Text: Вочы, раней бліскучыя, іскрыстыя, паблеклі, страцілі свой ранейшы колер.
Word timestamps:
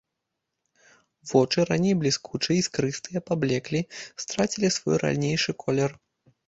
Вочы, 1.31 1.59
раней 1.71 1.93
бліскучыя, 2.01 2.55
іскрыстыя, 2.63 3.19
паблеклі, 3.31 3.87
страцілі 4.27 4.67
свой 4.79 4.95
ранейшы 5.07 5.51
колер. 5.65 5.91